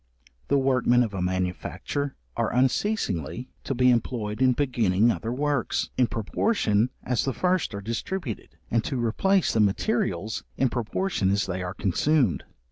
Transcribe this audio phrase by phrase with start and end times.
[0.47, 6.07] The workmen of a manufacture are unceasingly to be employed in beginning other works, in
[6.07, 11.61] proportion as the first are distributed, and to replace the materials in proportion as they
[11.61, 12.45] are consumed.